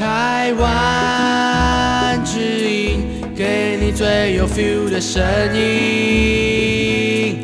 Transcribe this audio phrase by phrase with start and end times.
[0.00, 3.02] 台湾之音，
[3.36, 5.22] 给你最有 feel 的声
[5.54, 7.42] 音。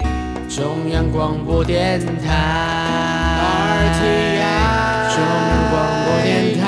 [0.48, 3.92] 中央广播电台。
[3.92, 6.64] 中央广播电台。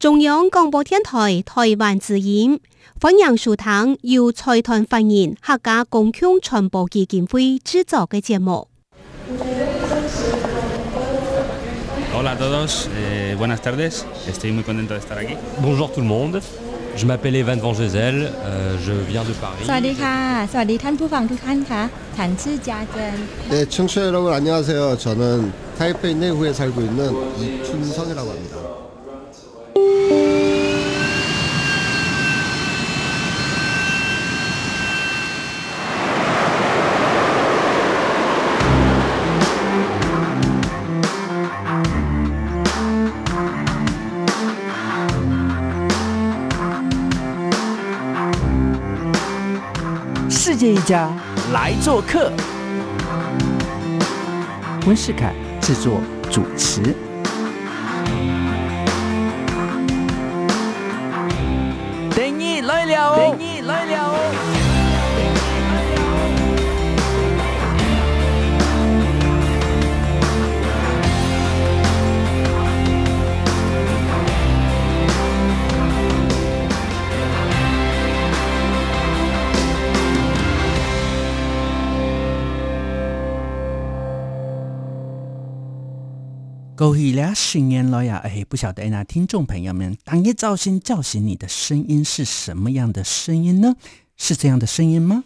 [0.00, 2.58] 中央广播电台台湾之音，
[3.00, 8.66] 欢迎收听由财团法人客家共享传播基金会制作的节目。
[12.26, 14.04] Hola a todos, eh, buenas tardes.
[14.26, 15.34] Estoy muy contento de estar aquí.
[15.62, 16.42] Bonjour tout le monde.
[16.96, 19.82] Je m'appelle Evan Van Gesel, euh, je viens de สวัส Paris.
[19.82, 24.98] ดีค่ะ สวัสดีท่านผู้ฟังทุกท่านคะฉันชื่อจาเจน 네, 청취자 여러분 안녕하세요.
[24.98, 28.56] 저는 타이페이 내후에 살고 있는 이춘성이라고 합니다.
[50.86, 51.10] 家
[51.52, 52.30] 来做客，
[54.86, 56.94] 温世凯制作主持。
[86.86, 88.18] 各位俩新年了呀！
[88.18, 93.74] 哎，不晓得那听众朋友们，当夜造星叫醒你的声音是什么样的声音呢？
[94.16, 95.24] 是这样的声音吗？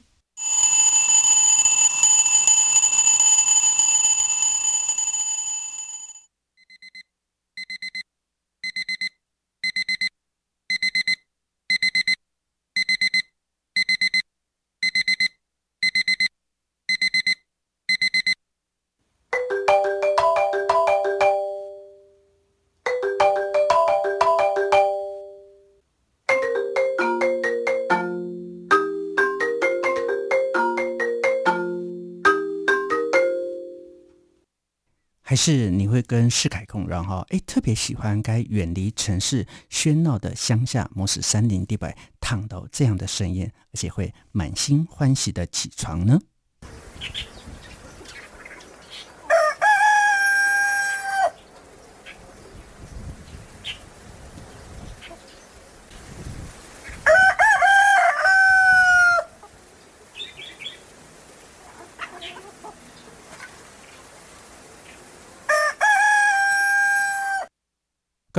[36.02, 37.26] 跟世凯共然后？
[37.30, 46.20] 哎，特别喜欢该远离城市喧闹的乡下，模式山林地摆，躺到这样的盛宴，而且会满心欢喜的起床呢？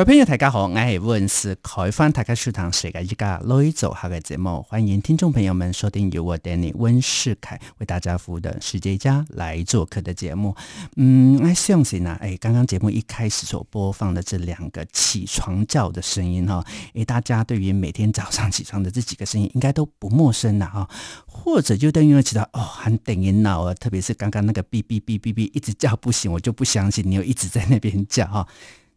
[0.01, 4.65] 各位朋友，大家好，我是温世凯，欢迎大家收听世界一家来做客的节目。
[4.67, 10.55] 欢迎听众朋友们收听由我 Danny 温世凯为大家服务的世界家来做客的节目。
[10.95, 20.89] 嗯，我，相信呢，哎，刚刚节目一开始所播放的这两个起床叫的声音哈，哎，大家对于每天早上起床的这几个声音应该都不陌生了哈，
[21.27, 28.47] 或者就等于其他哦，很顶人闹啊，特别是刚刚那个哔哔哔哔哔一直叫不醒，我就不相信你又一直在那边叫哈。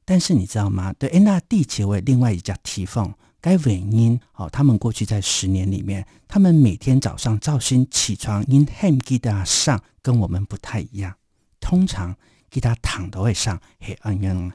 [0.06, 0.92] 但是你知道吗？
[0.98, 11.14] 对，那地球为另外一家提凤该原因哦，他们过去在十年里面，他们每天早上造新起床，因 ham 记得上跟我们不太一样，
[11.60, 12.14] 通常
[12.50, 14.52] 给他躺都会上黑暗渊。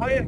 [0.00, 0.26] 哎，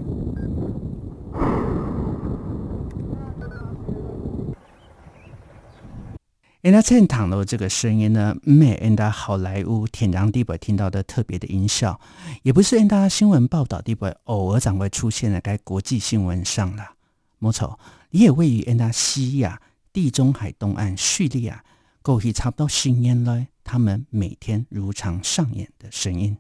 [6.76, 11.99] 那现场的这个声音呢，没按到好莱坞天长地久听到的特别的音效，
[12.43, 16.90] 也不是按到新闻报道地步偶尔才会出现在该国际新闻上了。
[17.38, 17.81] 没错，
[18.11, 19.58] 也位于按到西亚、
[19.90, 21.64] 地中海东岸、叙利亚，
[22.02, 26.37] 过去差不多十年来，他们每天如常上演的声音。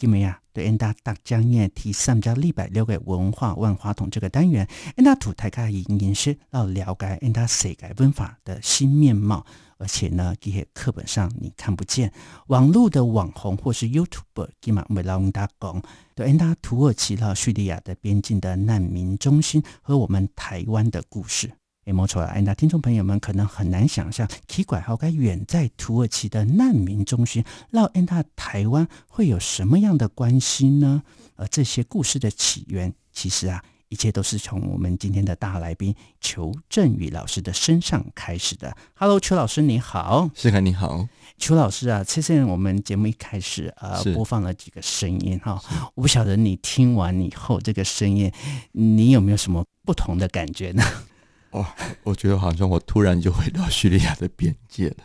[0.00, 4.66] 今日啊，对，恩达大江夜提三加礼拜六个文化万花筒这个单元，
[4.96, 9.44] 恩达图大家以认识到了解恩达世界文化的新面貌，
[9.76, 12.10] 而且呢，这些课本上你看不见，
[12.46, 15.82] 网络的网红或是 YouTuber，今嘛为老恩达讲，
[16.14, 21.52] 对，恩达土耳其到叙利亚的边境的难民中心和我们台湾的故事。
[21.86, 22.38] 诶，没错啊！
[22.40, 31.02] 那听众朋友们可能很难想象，奇怪，好该远在土耳其的难民中心，绕恩达台湾会有什么样的关系呢？
[31.36, 38.76] 而这些故事的起源，其实啊，一切都是从我们今天的大来宾裘振宇老师的身上开始的。
[38.94, 45.58] Hello，裘老师你好，是凯你好，裘老师啊，之前我们节目一开始呃播放了几个声音哈，
[45.94, 48.30] 我不晓得你听完以后这个声音，
[48.72, 50.84] 你有没有什么不同的感觉呢？
[51.52, 51.66] 哇、哦，
[52.04, 54.96] 我觉得好像我突然就回到叙利亚的边界了，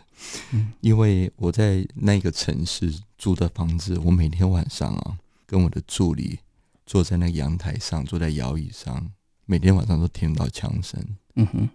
[0.52, 6.38] 嗯，因为我在那个城市租的房子，我每天晚上啊，跟我的助理
[6.84, 9.12] 坐在那个阳台上，坐在摇椅上，
[9.44, 11.04] 每天晚上都听到枪声，
[11.34, 11.68] 嗯哼，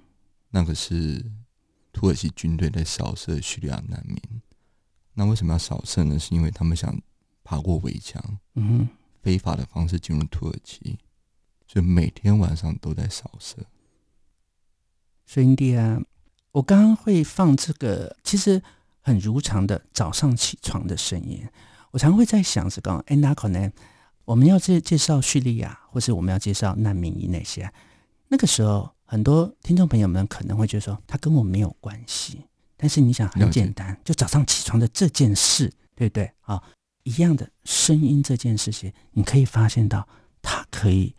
[0.51, 1.25] 那个是
[1.91, 4.18] 土耳其军队在扫射叙利亚难民。
[5.13, 6.18] 那为什么要扫射呢？
[6.18, 6.97] 是因为他们想
[7.44, 8.23] 爬过围墙，
[8.56, 8.89] 嗯哼，
[9.21, 10.97] 非法的方式进入土耳其，
[11.68, 13.57] 所以每天晚上都在扫射。
[15.31, 15.98] 所以弟啊，
[16.51, 18.62] 我刚刚会放这个，其实
[19.00, 21.42] 很如常的早上起床的声音。
[21.92, 23.72] 我常会在想，是刚哎，那可能
[24.25, 27.72] 我们要介介绍叙利亚，或是我们要介绍难民营那些，
[28.28, 32.42] 那个时候很多听众朋友们可能会觉得说，他跟我没有关系。
[32.75, 36.30] 但是你想，很简单，就早上起床的这件事，对不对？
[36.42, 36.62] 啊，
[37.04, 40.06] 一样的声音这件事情，你可以发现到，
[40.42, 41.16] 它可以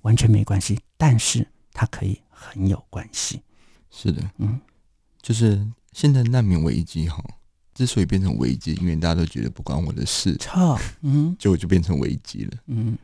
[0.00, 3.42] 完全没关系，但是它可以很有关系。
[3.90, 4.60] 是的，嗯，
[5.20, 7.22] 就是现在难民危机哈，
[7.74, 12.96] 之所以变成危机，因为大家都觉得不关我的事， 操，嗯，结果就变成危机了，嗯，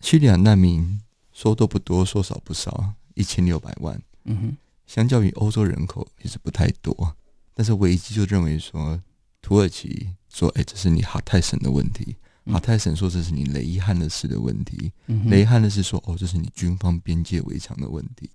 [0.00, 1.00] 叙利亚难民
[1.32, 4.56] 说多不多，说少不少，一千六百万，嗯哼，
[4.86, 7.16] 相较于欧洲人口其实不太多，
[7.54, 9.00] 但是危机就认为说，
[9.40, 18.28] 土耳其说，哎，这是你哈泰省的问题，嗯、哈泰省说这是你雷伊汉的事的问题，嗯、雷伊汉的是说，哦，这是你军方边界围墙的问题。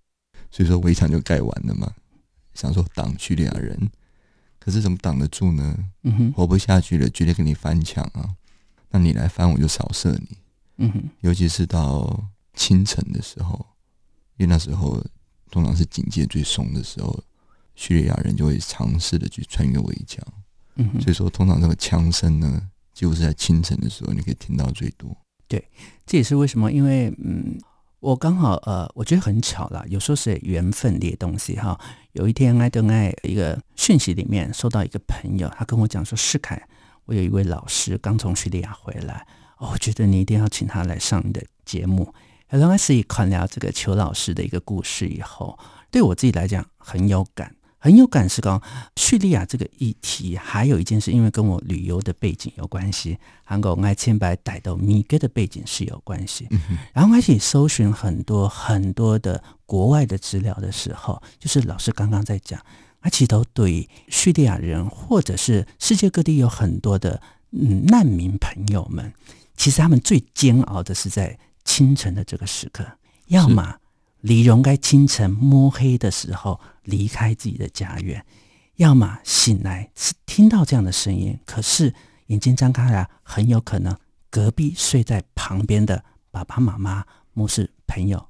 [0.51, 1.93] 所以说围墙就盖完了嘛，
[2.53, 3.89] 想说挡叙利亚人，
[4.59, 5.77] 可是怎么挡得住呢？
[6.03, 8.35] 嗯哼，活不下去了，绝对跟你翻墙啊！
[8.89, 10.37] 那你来翻，我就扫射你。
[10.77, 13.65] 嗯哼，尤其是到清晨的时候，
[14.37, 15.03] 因为那时候
[15.51, 17.23] 通常是警戒最松的时候，
[17.75, 20.25] 叙利亚人就会尝试的去穿越围墙。
[20.75, 25.15] 嗯哼，所以说通常这个枪声呢，几乎是在清晨的时候你可以听到最多。
[25.47, 25.63] 对，
[26.05, 27.57] 这也是为什么，因为嗯。
[27.99, 31.77] 我刚好呃，我觉得很巧啦，有时候是缘分这些东西哈。
[32.13, 36.61] 有一天，爱登爱一个讯息里面收到一个朋友，他跟我讲说：“世凯，
[37.05, 42.13] 我有一位老师刚从叙利亚回来，哦，我觉得你一定要请他来上你的节目。”
[42.47, 45.59] 然后开始看聊这个邱老师的一个故事以后，
[45.91, 47.53] 对我自己来讲很有感。
[47.79, 48.61] 很有感是讲
[48.97, 56.45] 叙利亚这个议题，还有一件事，因为跟我旅游的背景有关系，韩国爱千百带到米格的背景是有关系。
[56.51, 62.59] 嗯、然后开始搜寻很多很多的国外的资料的时候，就是老师刚刚在讲，
[62.99, 67.21] 阿奇都对叙利亚人或者是世界各地有很多的
[67.51, 69.13] 嗯难民朋友们，
[69.55, 72.85] 其实他们最煎熬的是在清晨的这个时刻，
[73.27, 73.77] 要么。
[74.21, 78.25] 李荣该清晨摸黑的时候离开自己的家园，
[78.75, 81.93] 要么醒来是听到这样的声音，可是
[82.27, 83.97] 眼睛张开了，很有可能
[84.29, 88.27] 隔壁睡在旁边的爸爸妈妈、牧师朋友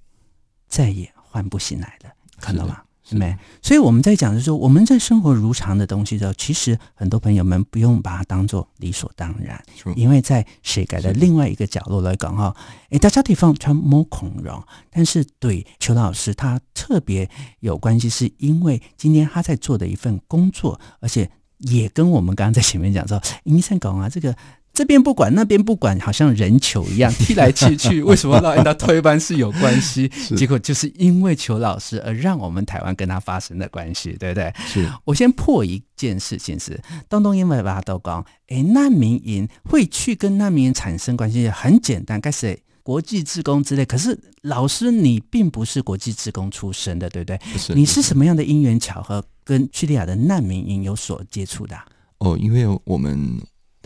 [0.67, 2.84] 再也唤不醒来了，看到吗？
[3.12, 9.62] 没，所以我们在讲的时候，我们在生活如常的东西的时候，其实很多朋友们不用把它当做理所当然，
[9.96, 12.56] 因为在世界的另外一个角落来讲哈，
[12.89, 14.62] 诶，大家地方穿摸孔融，
[14.92, 24.36] 但是对邱老师他特别有关系，是因为今天他在做的一份工作，而且也跟我们刚刚在前面讲说，医生讲啊，这个。
[24.71, 28.01] 这边不管，那边不管，好像人球一样 踢来踢去。
[28.01, 30.09] 为什么老人家推班是有关系？
[30.38, 34.53] 结果就是因为裘老师而让我们台湾跟他发生的关系，对不对？
[34.67, 43.83] 是我先破一件事情是，东东因为把他都讲，哎，难民营会去跟难民营产生关系，很简单，该是国际志工之类。
[43.83, 47.38] 可是老师你并不是国际志工出身的，对不对？
[47.51, 51.77] 不是，你是什么样的因缘巧合跟叙利亚的难民营有所接触的？
[52.19, 53.38] 哦，因为我们。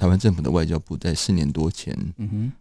[0.04, 1.98] 台湾政府的外交部在四年多前，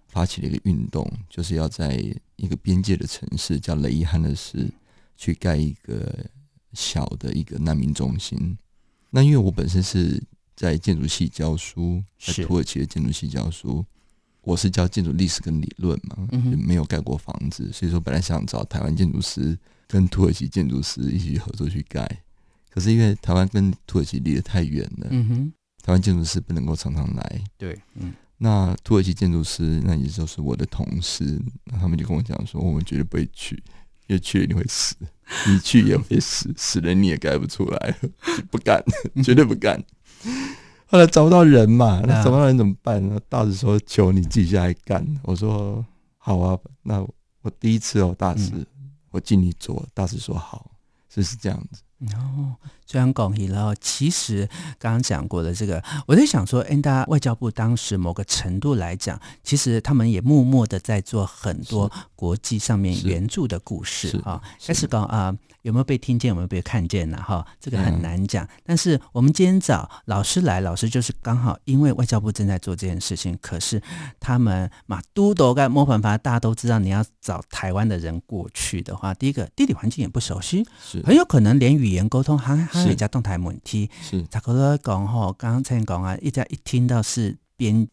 [0.06, 2.00] 发起了一个运动，就是要在
[2.36, 4.70] 一个边界的城市叫雷伊汉勒市
[5.16, 6.24] 去盖一个
[6.72, 8.56] 小的一个难民中心。
[9.10, 10.22] 那因为我本身是
[10.54, 13.84] 在建筑系教书，在土耳其的建筑系教书，
[14.42, 19.58] 我是教建筑历史跟理论嘛，嗯、就没有盖过房子，所以说本来想找台湾建筑师
[19.88, 22.22] 跟土耳其建筑师一起合作去盖，
[22.70, 33.56] 可是因为台湾跟土耳其离得太远了，嗯哼，台湾建筑师不能够常常来，对，嗯，那土耳其建筑师那也就是我的同事，那他们就跟我讲说，我们绝对不会去，
[34.06, 34.94] 因为去了你会死，
[35.48, 37.94] 你去也会死，死了你也盖不出来，
[38.50, 38.82] 不干，
[39.24, 39.82] 绝对不干。
[40.86, 43.18] 后来找不到人嘛，那找不到人怎么办呢？
[43.28, 45.84] 大师说：“求你自己下来干。”我说
[46.18, 47.00] ：“好啊，那
[47.40, 50.70] 我第一次哦，大师，嗯、我尽力做。”大师说：“好。”
[51.08, 51.82] 就是这样子。
[52.14, 52.56] 哦，
[52.86, 64.42] 虽然讲起了，其实刚刚讲过的这个，我在想说，恩达外交部当时某个程度来讲，其实他们也默默的在做很多国际上面援助的故事啊。
[64.64, 65.36] 开始讲啊。
[65.62, 66.28] 有没有被听见？
[66.30, 67.16] 有没有被看见呢？
[67.24, 68.44] 哈，这个很难讲。
[68.44, 73.80] 嗯、但是我们今天找老师来，老师就是刚好因为外交部正在做这件事情，可是
[74.18, 83.88] 他们嘛，都都该摸办法，大家都知道，你要找台湾的人过去的话，第一个地理环境也不熟悉，是很有可能连语言沟通还还有一家动态问题。
[84.02, 87.86] 是，差不多讲吼，刚刚才讲啊，一家一听到是边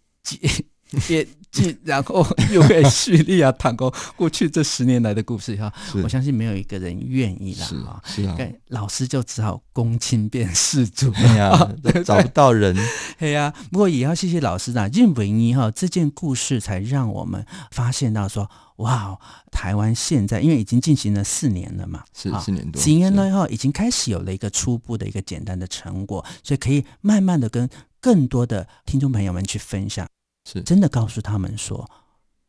[1.07, 1.39] 界边。
[1.83, 7.99] 然后又给叙利亚谈过过去这十年来的故事哈，我相信没有一个人愿意了哈。
[8.05, 11.11] 是啊，老师就只好公亲变事主。
[11.15, 11.71] 哎呀，
[12.05, 12.77] 找不到人。
[13.17, 19.17] 哎呀，不过也要谢谢老师呢，因为哈这件故事才让我们发现到说，哇，
[19.51, 27.67] 台湾现在因为已经进行了四年了嘛，是四年多，几年了以后已经开始有了一个初步的一个简单的成果，所以可以慢慢的跟
[27.99, 30.07] 更多的听众朋友们去分享。
[30.45, 31.89] 是真的告诉他们说，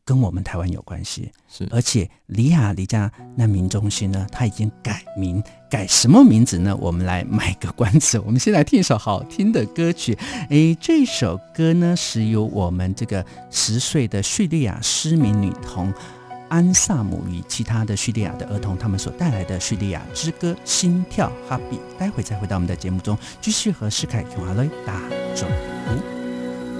[0.03, 1.31] 跟我们台湾有关系。
[1.47, 6.75] 是，而且里亚离家难民中心呢，它已经改名，改什么名字呢？
[6.77, 8.17] 我们来卖个关子。
[8.19, 10.17] 我们先来听一首好听的歌曲。
[10.49, 15.93] 诶，这首歌呢是由我们这个十岁的叙利亚失明女童
[16.49, 21.77] 安萨姆与其他的叙利亚的儿童他们所带来的叙利亚之歌《心跳哈比》。
[21.99, 24.99] 待会再回到我们的节目中，继续和世凯琼阿雷打
[25.35, 26.20] 招呼。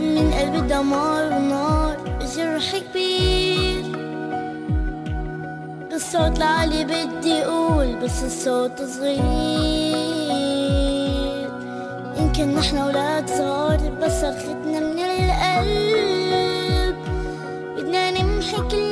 [0.01, 1.97] من قلب دمار ونار
[2.35, 3.83] جرح كبير.
[5.89, 9.21] بالصوت العالي بدي أقول بس الصوت صغير.
[12.17, 16.95] يمكن نحن ولاد صغار بس صرختنا من القلب.
[17.77, 18.90] بدنا نمحي كل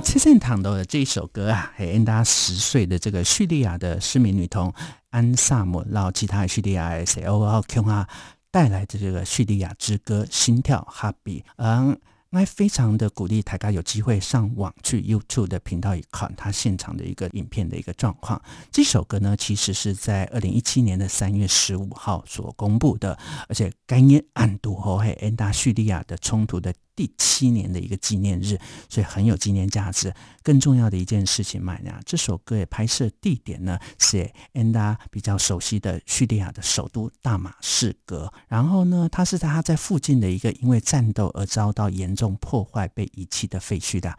[0.00, 4.72] 七线堂的这一首歌啊，嘿，恩达十岁的这个叙利亚的失明女童
[5.10, 8.08] 安萨姆，然后其他叙利亚 S O O Q 啊
[8.50, 11.98] 带来的这个叙利亚之歌《心跳 Happy》，嗯，
[12.30, 18.40] 那非常的鼓励大家有机会上网去 YouTube 的频道一看他现场的一个影片的一个状况。
[18.70, 30.12] 这首歌呢，其实是在二零一七年的三月十五号所公布的，而且甘耶暗度和嘿安达叙利亚的冲突的第七年的一个纪念日，所以很有纪念价值。
[30.42, 44.18] 更重要的一件事情嘛呀，这首歌的拍摄地点呢是安达比较熟悉的叙利亚的首都大马士革，然后呢，它是在他在附近的一个因为战斗而遭到严重破坏被遗弃的废墟的，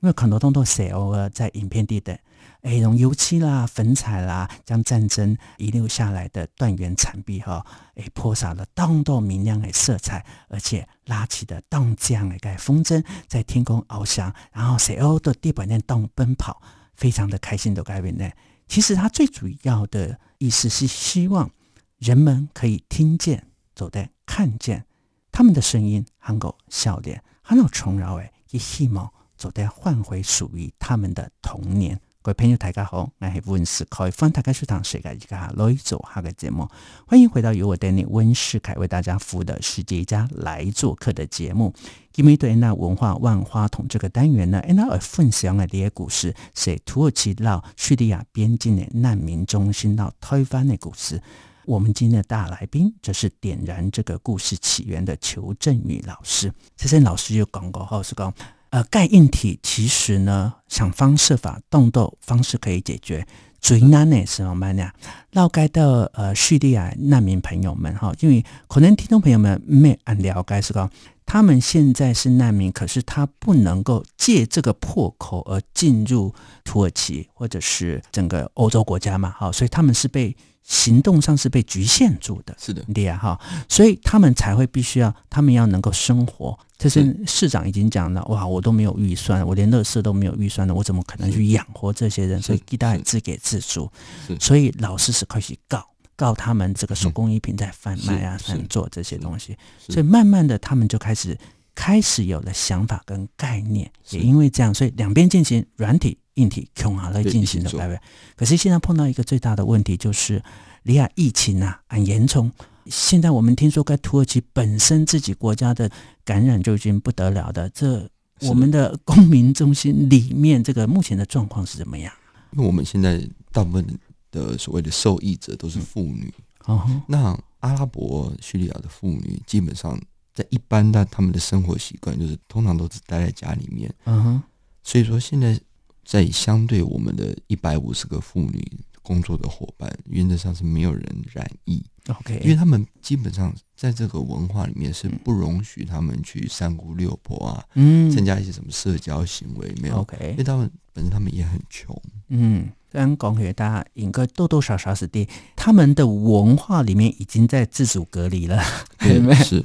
[0.00, 2.18] 因为很多东西写偶尔在影片里的，
[2.62, 16.62] 哎，用油漆啦、粉彩啦，将战争遗留下来的断垣残壁哈，哎，泼洒了当多明亮的色彩，而且拉起的当这样的个风筝在天空翱翔，然后写偶的地板上动奔跑，
[16.94, 18.30] 非常的开心的改变呢。
[18.68, 21.50] 其实他最主要的意思是希望
[21.98, 24.84] 人们可以听见、走在看见
[25.32, 27.22] 他们的声音，含狗笑脸。
[27.42, 31.98] 很有重要诶，也希望走在换回属于他们的童年。
[32.20, 36.68] 各位朋友，大家好，我是温世凯，欢迎大家收听世界一家来做客的节目。
[37.06, 41.72] 欢迎回到由我带领温世凯为大家服务的世界一家来做客的节目。
[42.12, 51.22] 今天对那文化万花筒这个单元呢，那而分享的这些故事是土耳其到叙利亚边境的难民中心到推翻的故事。
[51.64, 56.52] 我们今天的大来宾，则是点燃这个故事起源的裘振宇老师。
[56.76, 58.34] 这些老师又讲过后是讲，
[58.70, 63.26] 呃，盖硬体其实呢，想方设法动斗方式可以解决。
[63.60, 64.90] 最难的是什么呢？
[65.32, 70.90] 绕盖的呃叙利亚难民朋友们哈，因为可能听众朋友们没很了解是讲，
[71.26, 80.36] 他们现在是难民，可是他不能够借这个破口而进入土耳其或者是整个欧洲国家嘛，哈，所以他们是被。
[80.68, 86.56] 行动上是被局限住的，是的，对呀，哈，所以他们才会必须要，他们要能够生活。
[86.76, 92.40] 这是市长已经讲了，哇，我都没有预算，我连乐事都没有预算了，我怎么可能去养活这些人？
[92.40, 93.90] 所以，大家自给自足。
[94.38, 95.82] 所以，老师是可以告
[96.14, 99.56] 告他们这个手工艺品在贩卖啊，贩做这些东西。
[99.88, 101.36] 所以，慢慢的，他们就开始
[101.74, 103.90] 开始有了想法跟概念。
[104.10, 106.18] 也因为这样，所以两边进行软体。
[106.38, 108.00] 硬体穷啊来进行的，对不对？
[108.36, 110.42] 可是现在碰到一个最大的问题，就是
[110.84, 112.50] 利亚疫情啊很严重。
[112.86, 115.90] 现在我们听说，该土耳其本身自己国家的
[116.24, 117.68] 感染就已经不得了的。
[117.70, 118.08] 这
[118.40, 122.10] 我们的公民中心里面，这个目前的状况是怎么样？
[122.52, 123.20] 因为我们现在
[123.52, 123.84] 大部分
[124.30, 126.32] 的所谓的受益者都是妇女。
[126.64, 130.00] 哦、嗯，那阿拉伯叙利亚的妇女基本上
[130.32, 133.92] 在一般的他们的生活习惯，就是通常都是待在家里面。
[134.04, 134.42] 嗯哼，
[134.82, 135.60] 所以说现在。
[136.08, 138.66] 在相对我们的一百五十个妇女
[139.02, 141.84] 工作的伙伴，原则上是没有人染疫。
[142.06, 151.94] OK，因为他们基本上在这个文化里面是不容许他们去三姑六婆啊，嗯，参加一些什么社交行为没有？OK，因为他们本身他们也很穷。
[152.28, 158.62] 嗯，虽然讲给大家应该多多少少是的，他们的文化里面已经在自主隔离了。
[158.98, 159.62] 对， 是。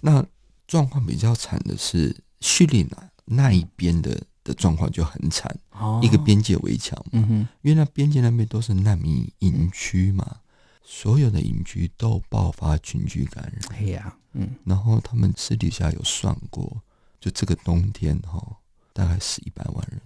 [0.00, 0.24] 那
[0.66, 4.22] 状况比较惨的是叙利亚那一边的。
[4.46, 10.36] 的状况就很惨，哦、一个边界围墙嘛，嗯、哼因为那边界那边都是难民营区嘛，
[10.84, 13.76] 所有的营区都爆发群聚感染。
[13.76, 16.80] 哎呀，嗯，然后他们私底下有算过，
[17.20, 18.56] 就这个冬天哈、哦，
[18.92, 20.00] 大概死一百万人。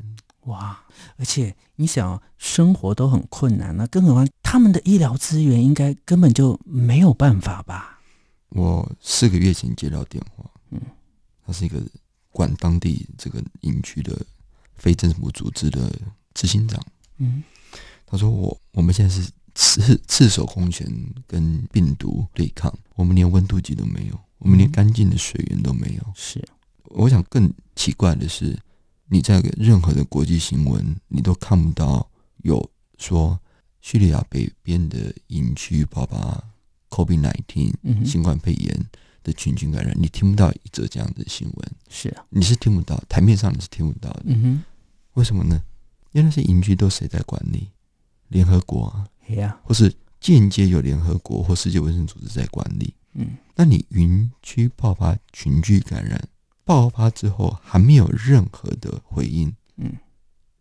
[0.44, 0.80] 哇！
[1.18, 8.00] 而且你想，生活都很困难，那更何况他们的医疗资源应该根本就没有办法吧？
[8.48, 10.80] 我四个月前接到电话，嗯，
[11.46, 11.78] 他是一个。
[12.32, 14.24] 管当地这个营区的
[14.74, 15.92] 非政府组织的
[16.32, 16.80] 执行长，
[17.18, 17.42] 嗯，
[18.06, 20.86] 他说我我们现在是赤赤手空拳
[21.26, 26.12] 跟病毒对抗，我们连温度计都没有，我们连干净的水源都没有。
[26.14, 26.42] 是，
[26.84, 28.58] 我想更奇怪的是，
[29.08, 32.08] 你在任何的国际新闻，你都看不到
[32.42, 33.38] 有说
[33.80, 36.42] 叙利亚北边的营区爆发
[36.90, 38.86] COVID-19 新冠肺炎。
[39.22, 44.22] 的群群感染，你听不到一则这样的新闻，是啊，你是听不到，台面上你是听不到的。
[44.26, 44.62] 嗯哼，
[45.14, 45.62] 为什么呢？
[46.12, 47.68] 因为那些营区都谁在管理？
[48.28, 49.06] 联合国啊，
[49.62, 52.94] 或是间接有联合国或世界卫生组织在管理。
[53.14, 56.28] 嗯，那你云区爆发群聚感染，
[56.64, 59.92] 爆发之后还没有任何的回应，嗯，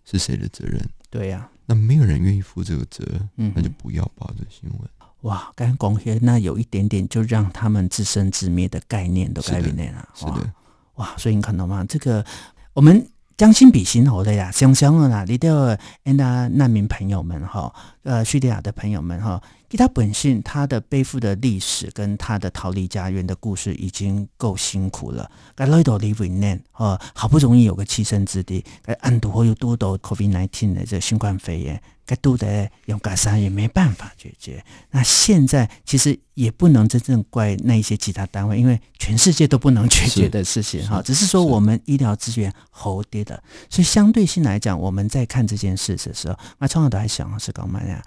[0.04, 0.84] 是谁的责任？
[1.12, 4.90] 对呀，那没有人愿意负这个责任，嗯，那就不要报这个新闻。
[5.22, 10.54] 哇，刚刚讲那有一点点就让他们自生自灭的概念都改变了，是的，
[10.96, 11.84] 哇，所以你看到吗？
[11.84, 12.26] 这个
[12.74, 13.06] 我们
[13.36, 31.82] 将心比心好的呀，想想了啦，你的那难民朋友们哈，呃，叙利亚的朋友们哈，其他本性他的背负的历史跟他的逃离家园的故事已经够辛苦了，该来到里为难哦，好不容易有个栖身之地，该安度或有多到 COVID-19 的这新冠肺炎。
[32.10, 34.66] 该都得用改善也没办法解决。
[34.90, 41.02] 那现在其实也不能真正怪那一些其他单位，因为全世界都不能解决的事情哈。
[41.02, 48.02] 只是说我们医疗资源好低的，所以相对性来讲，我们在看这件事的时候，那从小都还想是干嘛呀？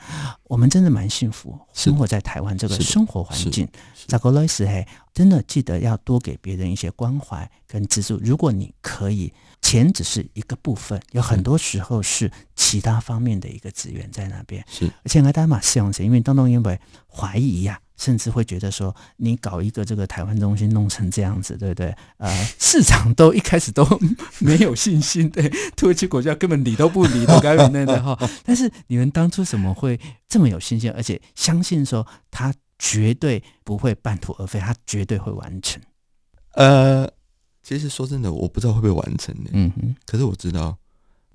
[0.45, 3.69] 我们真的蛮幸福，生活在台湾这个生活环境。
[4.07, 8.19] 在国内时嘿，真的记得要多给别人一些关怀跟资助。
[8.25, 9.31] 如果你可以。
[9.65, 14.63] 钱只是一个部分，有很多时候是其他方面的一个资源在那边。
[14.69, 21.95] 是，而且还大家希望是，因为当中因为怀疑呀、啊，甚至会觉得说，你搞一个这个台湾中心弄成这样子，对不对？
[22.17, 23.87] 呃， 市场都一开始都
[24.41, 28.19] 没有信心，对， 土耳其国家根本理都不理，都该那的哈。
[28.45, 35.81] 但是你们当初怎么会这么有信心，而且相信说他绝对不会半途而废，他绝对会完成？
[36.55, 37.09] 呃。
[37.65, 39.51] 其实说真的，我不知道会不会完成的。
[39.53, 39.95] 嗯哼。
[40.05, 40.77] 可是我知道，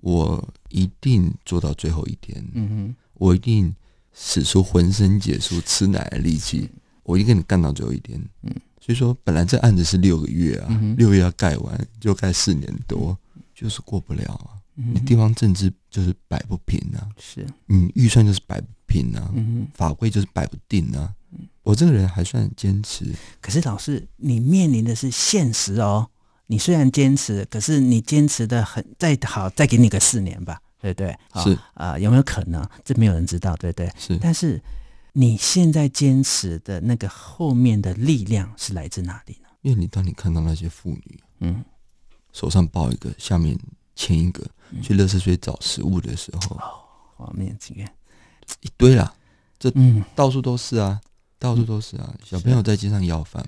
[0.01, 2.45] 我一定做到最后一天。
[2.53, 2.95] 嗯哼。
[3.13, 3.73] 我一定
[4.19, 6.69] 使出浑身解数、吃奶的力气，
[7.03, 8.19] 我一定跟你干到最后一天。
[8.41, 8.53] 嗯。
[8.81, 13.17] 所以说，本来这案子是六个月啊，六月要盖完，就盖四年多，
[13.53, 14.57] 就是过不了啊。
[14.75, 17.07] 你地方政治就是摆不平啊。
[17.19, 17.45] 是。
[17.65, 19.29] 你，预算就是摆不平啊。
[19.35, 19.67] 嗯。
[19.73, 21.13] 法规就是摆不定啊。
[21.63, 23.13] 我这个人还算坚持。
[23.41, 26.09] 可是老师，你面临的是现实哦。
[26.45, 31.09] 你虽然坚持，可是你坚持的很再好，再给你个四年吧，对不对？
[31.43, 32.67] 是啊、呃，有没有可能？
[32.83, 33.91] 这没有人知道，对不对？
[33.97, 34.17] 是。
[34.17, 34.61] 但是
[35.13, 39.49] 你现在坚持的那个后面的力量是来自哪里呢？
[39.61, 41.63] 因为你当你看到那些妇女，嗯，
[42.31, 43.57] 手上抱一个，下面
[43.95, 46.57] 牵一个，嗯、去垃圾堆找食物的时候，
[47.15, 47.81] 画面这个
[48.61, 49.13] 一堆啦，
[49.57, 51.01] 这嗯，到处都是啊，
[51.39, 53.43] 到处都是啊，嗯、小朋友在街上要饭，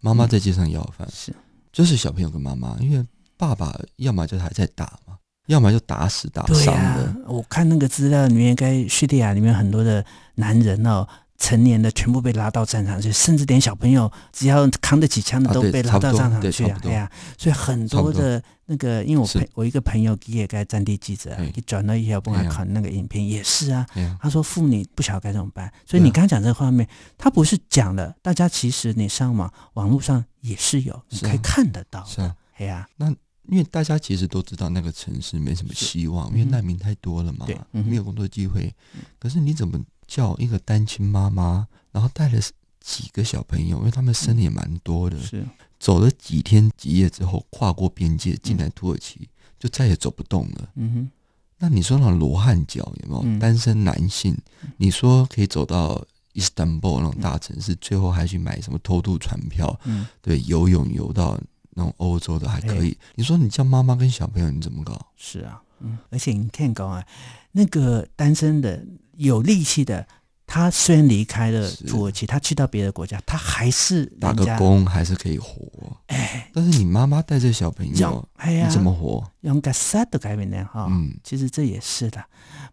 [0.00, 1.34] 妈妈在街上要饭，是。
[1.70, 3.06] 就是小朋友跟妈妈，因为
[3.36, 7.04] 爸爸要么就还在打嘛，要么就打死打伤的。
[7.04, 10.04] 啊、我看那个资料里面，该叙利亚里面很多的
[10.36, 16.78] 男人哦，成年的全部被拉到战场去，甚至连小朋友只要扛得起枪的都被拉到战场去啊！
[16.84, 23.84] 哎呀、啊，所以很多的那个，因为我朋我一个朋友也该战地记者，一转到一条公海看那个影片也是啊。
[24.20, 30.24] 他说妇女不晓得该怎么办，所以你刚刚讲这个画面，他不是讲了，大家其实你上网网络上。
[30.42, 32.04] 也是有，你可以看得到。
[32.04, 33.14] 是啊，哎呀、啊，那
[33.48, 38.74] 因为大家其实都知道那个城市没什么希望，因为难民太多了嘛，嗯、没有工作机会。
[39.18, 42.40] 可是你怎么叫一个单亲妈妈，然后带了
[42.80, 45.44] 几个小朋友，因为他们生的也蛮多的，是
[45.78, 49.28] 走了几天几夜之后，跨过边界进来土耳其，嗯、
[49.58, 50.70] 就再也走不动了。
[50.76, 51.10] 嗯哼，
[51.58, 53.22] 那你说那罗汉脚有没有？
[53.24, 54.36] 嗯、单身男性，
[54.76, 56.04] 你说可以走到？
[56.34, 59.78] 伊斯坦布尔那种大城市，最后还去买什么偷渡船票？
[59.84, 61.38] 嗯，对，游泳游到
[61.74, 62.96] 那种欧洲的还可以。
[63.14, 65.08] 你说你叫妈妈跟小朋友，你怎么搞？
[65.16, 67.04] 是啊，嗯，而且你看，讲啊，
[67.52, 68.84] 那个单身的
[69.16, 70.06] 有力气的。
[70.44, 75.66] 他虽然离开了土耳其，他去到别的国家，他还是打个工，还是可以活。
[76.08, 79.26] 哎，但是你妈妈带着小朋友，哎呀，你怎么活？
[79.40, 80.88] 用个啥都改变的哈。
[80.90, 82.22] 嗯，其实这也是的。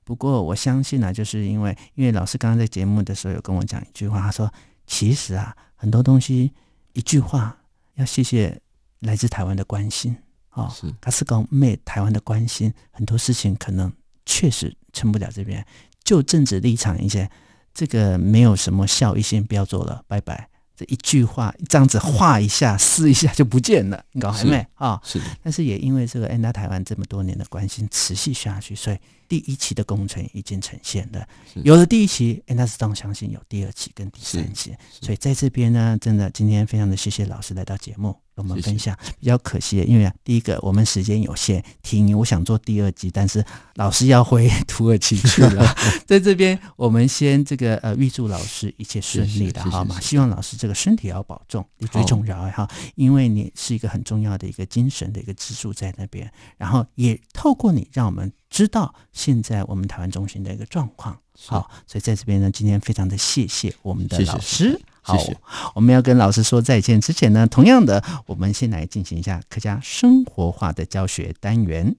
[0.04, 4.52] 不过我相信呢，就是因为因为老师刚刚在节目的时候有跟我讲一句话，他说
[4.86, 6.52] ：“其实啊，很多东西
[6.92, 7.56] 一句话
[7.96, 8.60] 要谢谢
[9.00, 10.18] 来自台湾的关心
[10.50, 10.70] 啊。
[10.70, 13.92] 是，他是讲妹台湾的关心，很多事情可能
[14.26, 15.66] 确实撑不了这边，
[16.04, 17.30] 就政治立场一些。”
[17.72, 20.50] 这个没有什么效益性，不要做了，拜拜。
[20.76, 25.00] 这一句话，这样子画一下，撕一下就不见了，你搞还没啊？
[25.04, 25.22] 是。
[25.42, 28.98] 但是也因为这个 ENDA 台湾这么多年的关心持续下去，所以
[29.30, 31.26] 第一期的工程已经呈现了。
[31.64, 34.76] 有了第一期，ENDA 自动相信有第二期跟第三期。
[35.00, 38.40] 所以在这边呢，真的今天非常的谢谢老师来到节目跟。
[38.40, 43.44] 我们分享比较可惜的，因为啊，第一个我们时间有限，听我想做第二集，但是
[43.76, 45.76] 老师要回土耳其去了，
[46.08, 50.00] 在这边我们先这个呃预祝老师一切顺利的好吗？
[50.00, 52.66] 希望老师这个身体要保重，你最重要哈，
[52.96, 61.18] 因为你是一个很重要的一个精神的一个支柱在那边，然后也透过你让我们知道现在我们台湾中心的一个状况。
[61.48, 64.66] 好，所以在这边呢，今天非常的谢谢我们的老师。
[64.66, 65.38] 谢谢好，谢谢。
[65.74, 71.96] 我们要跟老师说再见之前呢，同样的，我们先来进行一下客家生活化的教学单元。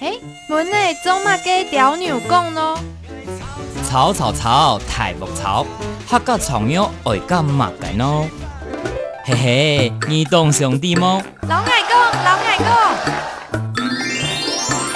[0.00, 2.80] 嘿，门内总嘛给屌牛讲咯。
[3.84, 5.64] 草草草，太木草，
[6.08, 8.28] 客家常用爱干嘛个喏？
[9.24, 11.22] 嘿嘿，你懂兄弟么？
[11.42, 13.29] 老爱讲，老爱讲。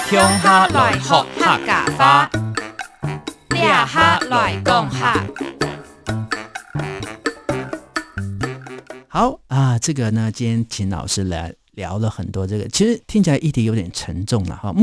[0.07, 2.29] 乡下来学客家话，
[3.49, 5.25] 嗲下来讲下。
[9.07, 14.73] 好啊，这个呢，今天请老师来聊了很多这个，其实听起来议题有点沉重了哈。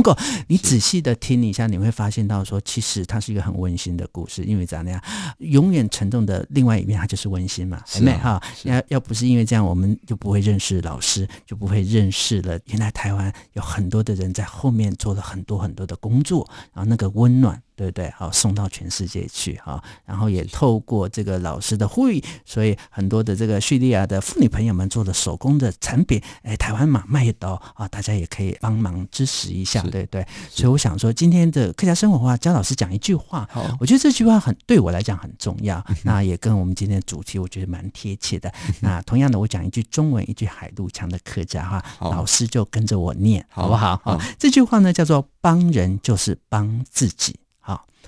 [0.47, 5.03] 你仔细的听一下，你会发现到说，其实它是一个很温馨的故事，因为怎样，
[5.39, 8.43] 永远沉重的另外一面，它就是温馨嘛，对不哈？
[8.65, 17.61] 要要不是因为这样，我们就不会认识老师，就不会认识了原来台湾有很多的人在后面做了很多很多的工作，然后那个温暖。
[17.83, 18.09] 对不对？
[18.16, 30.25] 好，送到全世界去哈，然后也透过这个老师的呼吁，所以很多的这个叙利亚的妇女朋友们做的手工的产品，哎，台湾嘛卖到啊，大家也可以帮忙支持一下，对不对？
[30.49, 33.49] 所以我想说，今天的客家生活化，焦老师讲一句话，
[33.81, 38.53] 我觉得这句话很对我来讲很重要， 那也跟我们今天的主题我觉得蛮贴切的。
[38.81, 44.01] 那同样的，我讲一句中文，一句海陆腔的客家话，老师就跟着我念，好不好？
[44.05, 47.35] 好，这句话呢叫做“帮人就是帮自己”。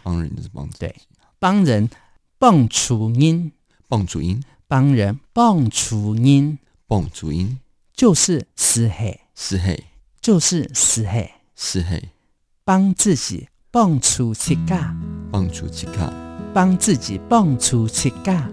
[0.04, 0.94] 帮人就是帮自己，对，
[1.38, 1.88] 帮人
[2.38, 3.50] 帮助因，
[3.88, 7.58] 帮助因，帮人帮助因，帮助因，
[7.94, 9.82] 就是死黑，死黑，
[10.20, 12.10] 就是死黑，死黑，
[12.64, 14.94] 帮自己帮助自家，
[15.32, 16.12] 帮助自家，
[16.52, 18.50] 帮自己帮助自家，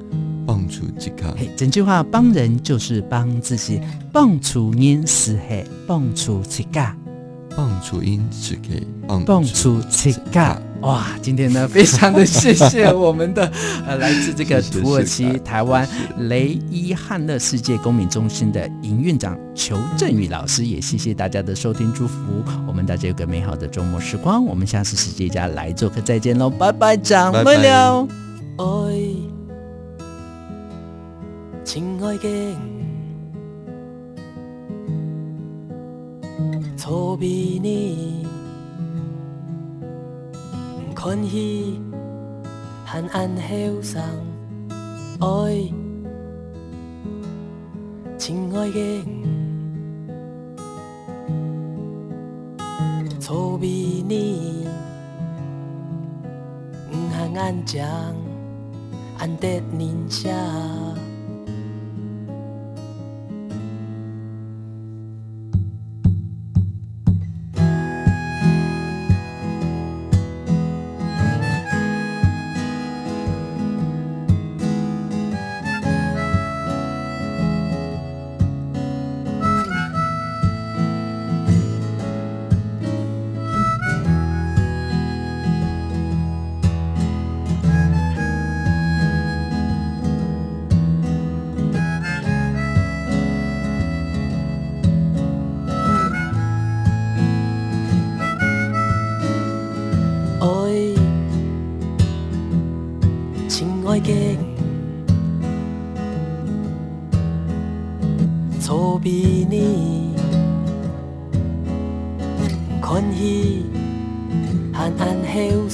[0.48, 1.34] 帮助自家。
[1.38, 3.82] 嘿，整句话，帮人就是帮自己，
[4.14, 6.98] 蹦出音是黑，帮助自家，
[7.56, 8.82] 帮助因是黑，
[9.26, 10.58] 帮助自家。
[10.82, 13.52] 哇，今天呢，非常的谢谢我们的
[13.86, 15.88] 呃，来自这个土耳其台湾
[16.18, 22.16] 雷伊汉勒世界公民中心的营运长裘振宇老师，也谢谢大家的收听祝福，
[22.68, 28.08] 我们大家有个美好的周末时光，我们下次世界家来做客再见喽，拜拜，长不了。
[28.58, 28.66] 爱，
[31.64, 32.81] 亲爱
[36.92, 38.28] 的，错别你。
[40.94, 41.80] 欢喜
[42.86, 44.02] 和安后生
[45.22, 45.72] 爱，
[48.20, 49.04] 亲爱的，
[53.22, 54.68] 错别你，
[57.10, 57.88] 和安将
[59.18, 59.62] 安得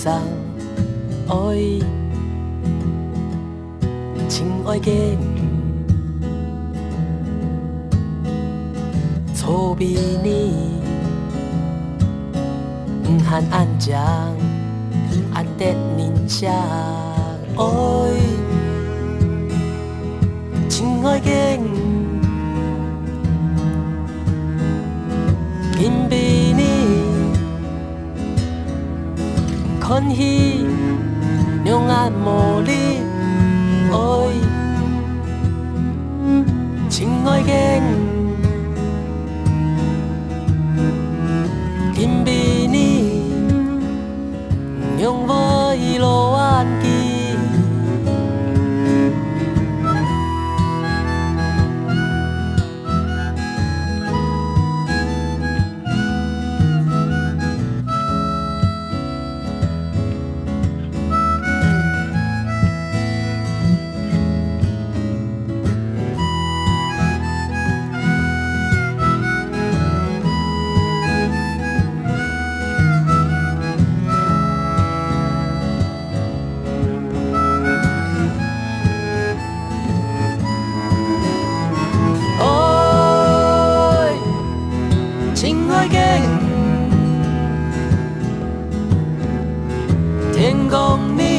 [0.10, 1.36] 爱，
[4.30, 5.18] 亲爱的，
[9.34, 10.82] 错比你，
[13.04, 13.96] 不限安静，
[15.34, 16.52] 安得宁夏。
[17.58, 18.37] 爱。
[30.00, 30.64] 欢喜，
[31.64, 32.72] 两眼无力，
[33.92, 33.96] 爱，
[36.88, 37.82] 亲爱的，
[41.96, 42.30] 紧比
[42.68, 43.24] 你，
[45.02, 45.47] 让我。
[90.34, 91.37] 天公，你。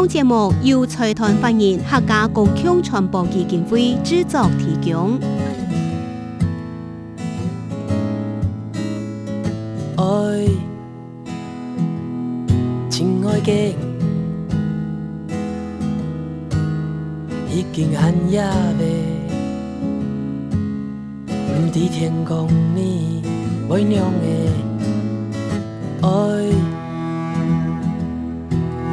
[0.00, 5.18] 本节目由财团法人客家共享传播基金会制作提供。
[9.98, 10.48] 爱，
[12.88, 13.76] 亲爱的，
[17.52, 18.82] 已经很夜了，
[21.28, 23.22] 唔知天公你
[23.68, 24.26] 为娘的
[26.00, 26.08] 爱，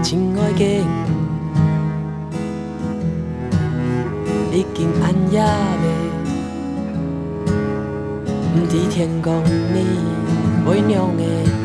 [0.09, 0.63] 亲爱的。
[4.53, 5.85] 已经暗夜了，
[8.53, 9.83] 不知天公你
[10.65, 11.56] 为娘的。